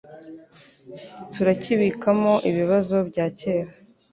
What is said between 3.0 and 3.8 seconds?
byakera